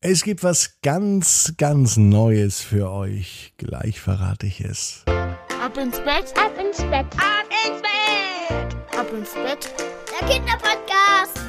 [0.00, 3.52] Es gibt was ganz, ganz Neues für euch.
[3.56, 5.02] Gleich verrate ich es.
[5.06, 9.74] Ab ins Bett, ab ins Bett, ab ins Bett, ab ins Bett.
[10.20, 11.40] Der Kinderpodcast.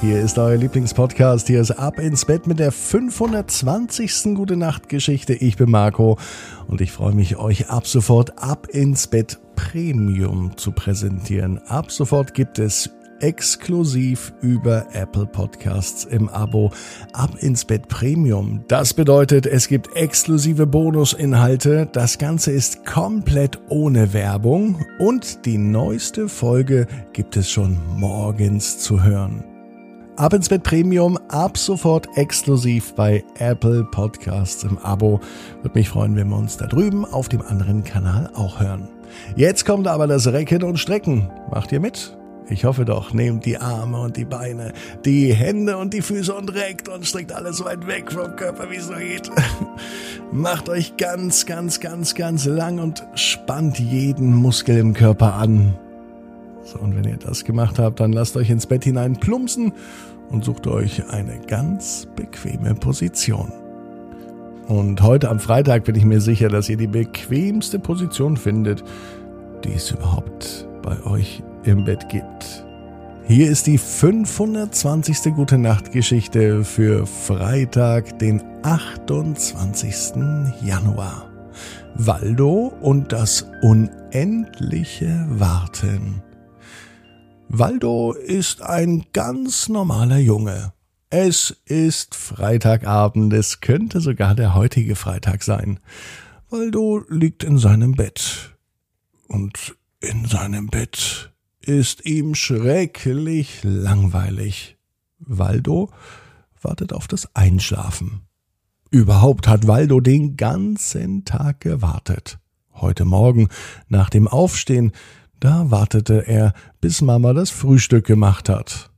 [0.00, 1.48] Hier ist euer Lieblingspodcast.
[1.48, 4.34] Hier ist Ab ins Bett mit der 520.
[4.34, 5.34] Gute Nacht Geschichte.
[5.34, 6.16] Ich bin Marco
[6.66, 11.58] und ich freue mich, euch ab sofort Ab ins Bett Premium zu präsentieren.
[11.66, 12.88] Ab sofort gibt es
[13.20, 16.70] exklusiv über Apple Podcasts im Abo
[17.12, 18.64] ab ins Bett Premium.
[18.68, 26.28] Das bedeutet, es gibt exklusive Bonusinhalte, das Ganze ist komplett ohne Werbung und die neueste
[26.28, 29.44] Folge gibt es schon morgens zu hören.
[30.18, 35.20] Ab ins Bett Premium, ab sofort exklusiv bei Apple Podcasts im Abo.
[35.62, 38.88] Würde mich freuen, wenn wir uns da drüben auf dem anderen Kanal auch hören.
[39.36, 41.30] Jetzt kommt aber das Recken und Strecken.
[41.52, 42.17] Macht ihr mit?
[42.50, 44.72] Ich hoffe doch, nehmt die Arme und die Beine,
[45.04, 48.70] die Hände und die Füße und reckt und streckt alles so weit weg vom Körper,
[48.70, 49.30] wie es nur geht.
[50.32, 55.76] Macht euch ganz, ganz, ganz, ganz lang und spannt jeden Muskel im Körper an.
[56.64, 59.72] So, und wenn ihr das gemacht habt, dann lasst euch ins Bett hinein plumpsen
[60.30, 63.52] und sucht euch eine ganz bequeme Position.
[64.68, 68.84] Und heute am Freitag bin ich mir sicher, dass ihr die bequemste Position findet,
[69.64, 72.64] die es überhaupt bei euch im Bett gibt.
[73.26, 75.34] Hier ist die 520.
[75.34, 80.14] Gute Nacht Geschichte für Freitag, den 28.
[80.62, 81.30] Januar.
[81.94, 86.22] Waldo und das unendliche Warten.
[87.48, 90.72] Waldo ist ein ganz normaler Junge.
[91.10, 95.80] Es ist Freitagabend, es könnte sogar der heutige Freitag sein.
[96.50, 98.56] Waldo liegt in seinem Bett.
[99.26, 101.32] Und in seinem Bett
[101.68, 104.78] ist ihm schrecklich langweilig.
[105.18, 105.90] Waldo
[106.62, 108.22] wartet auf das Einschlafen.
[108.90, 112.38] Überhaupt hat Waldo den ganzen Tag gewartet.
[112.72, 113.48] Heute Morgen,
[113.88, 114.92] nach dem Aufstehen,
[115.40, 118.90] da wartete er, bis Mama das Frühstück gemacht hat.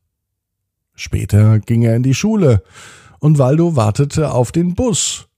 [0.95, 2.63] Später ging er in die Schule,
[3.19, 5.29] und Waldo wartete auf den Bus.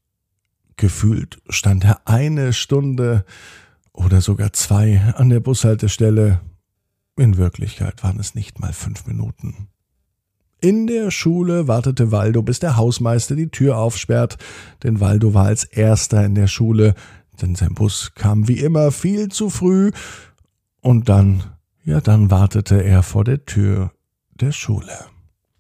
[0.77, 3.25] Gefühlt stand er eine Stunde
[3.93, 6.41] oder sogar zwei an der Bushaltestelle.
[7.17, 9.69] In Wirklichkeit waren es nicht mal fünf Minuten.
[10.61, 14.39] In der Schule wartete Waldo, bis der Hausmeister die Tür aufsperrt,
[14.83, 16.95] denn Waldo war als erster in der Schule,
[17.41, 19.91] denn sein Bus kam wie immer viel zu früh,
[20.81, 21.45] und dann,
[21.85, 23.93] ja, dann wartete er vor der Tür
[24.41, 24.93] der Schule.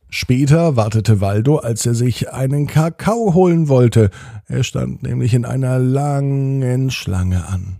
[0.08, 4.10] Später wartete Waldo, als er sich einen Kakao holen wollte.
[4.46, 7.78] Er stand nämlich in einer langen Schlange an.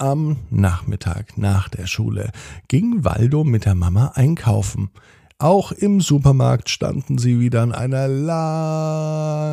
[0.00, 2.32] Am Nachmittag nach der Schule
[2.68, 4.88] ging Waldo mit der Mama einkaufen.
[5.38, 9.52] Auch im Supermarkt standen sie wieder in einer langen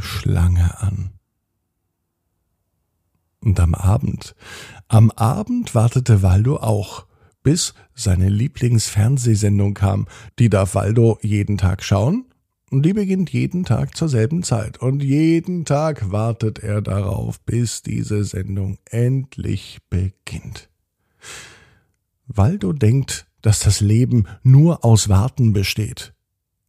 [0.00, 1.10] Schlange an.
[3.40, 4.34] Und am Abend,
[4.88, 7.04] am Abend wartete Waldo auch,
[7.42, 10.06] bis seine Lieblingsfernsehsendung kam.
[10.38, 12.24] Die darf Waldo jeden Tag schauen
[12.70, 14.78] und die beginnt jeden Tag zur selben Zeit.
[14.78, 20.68] Und jeden Tag wartet er darauf, bis diese Sendung endlich beginnt.
[22.26, 26.12] Waldo denkt, dass das Leben nur aus Warten besteht.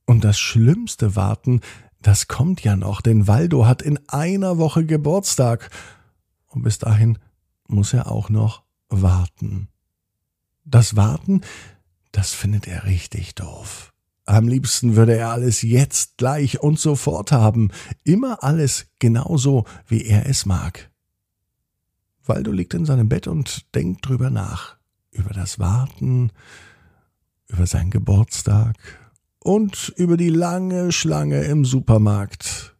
[0.05, 1.61] Und das schlimmste Warten,
[2.01, 5.69] das kommt ja noch, denn Waldo hat in einer Woche Geburtstag.
[6.47, 7.19] Und bis dahin
[7.67, 9.67] muss er auch noch warten.
[10.63, 11.41] Das Warten,
[12.11, 13.88] das findet er richtig doof.
[14.29, 17.71] Am liebsten würde er alles jetzt, gleich und sofort haben,
[18.03, 20.91] immer alles genauso, wie er es mag.
[22.25, 24.77] Waldo liegt in seinem Bett und denkt drüber nach,
[25.09, 26.31] über das Warten,
[27.47, 28.77] über seinen Geburtstag
[29.39, 32.77] und über die lange Schlange im Supermarkt.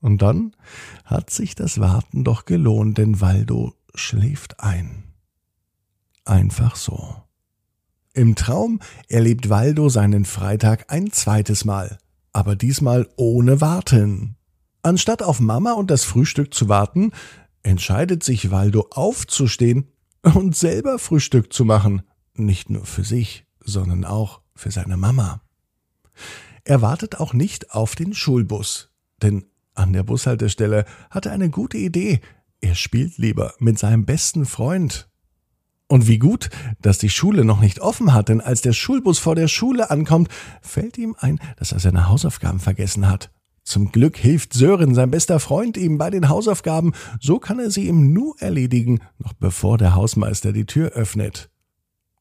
[0.00, 0.56] Und dann
[1.04, 5.04] hat sich das Warten doch gelohnt, denn Waldo schläft ein.
[6.24, 7.22] Einfach so.
[8.14, 11.96] Im Traum erlebt Waldo seinen Freitag ein zweites Mal,
[12.34, 14.36] aber diesmal ohne Warten.
[14.82, 17.12] Anstatt auf Mama und das Frühstück zu warten,
[17.62, 19.88] entscheidet sich Waldo aufzustehen
[20.34, 22.02] und selber Frühstück zu machen,
[22.34, 25.40] nicht nur für sich, sondern auch für seine Mama.
[26.64, 28.90] Er wartet auch nicht auf den Schulbus,
[29.22, 32.20] denn an der Bushaltestelle hat er eine gute Idee.
[32.60, 35.08] Er spielt lieber mit seinem besten Freund
[35.92, 36.48] und wie gut,
[36.80, 40.28] dass die Schule noch nicht offen hat, denn als der Schulbus vor der Schule ankommt,
[40.62, 43.30] fällt ihm ein, dass er seine Hausaufgaben vergessen hat.
[43.62, 47.88] Zum Glück hilft Sören, sein bester Freund, ihm bei den Hausaufgaben, so kann er sie
[47.88, 51.50] ihm nur erledigen, noch bevor der Hausmeister die Tür öffnet.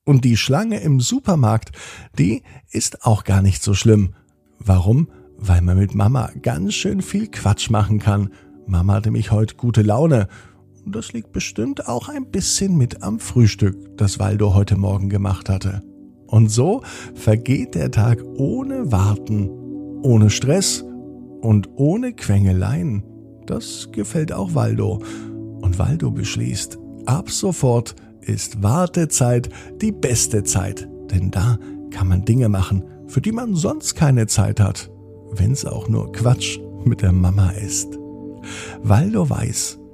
[0.03, 1.71] Und die Schlange im Supermarkt,
[2.19, 4.15] die ist auch gar nicht so schlimm.
[4.59, 5.07] Warum?
[5.37, 8.33] Weil man mit Mama ganz schön viel Quatsch machen kann.
[8.67, 10.27] Mama hatte mich heute gute Laune.
[10.85, 15.81] Das liegt bestimmt auch ein bisschen mit am Frühstück, das Waldo heute Morgen gemacht hatte.
[16.27, 16.81] Und so
[17.13, 19.49] vergeht der Tag ohne Warten,
[20.01, 20.83] ohne Stress
[21.41, 23.03] und ohne Quengeleien.
[23.45, 25.03] Das gefällt auch Waldo.
[25.61, 29.49] Und Waldo beschließt, ab sofort ist Wartezeit
[29.81, 30.87] die beste Zeit.
[31.11, 31.59] Denn da
[31.91, 34.89] kann man Dinge machen, für die man sonst keine Zeit hat.
[35.33, 37.99] Wenn's auch nur Quatsch mit der Mama ist.
[38.81, 39.80] Waldo weiß,